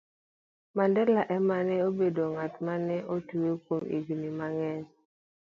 [0.75, 4.83] Mandela ema ne obedo ng'at ma ne otwe kuom higini mang'eny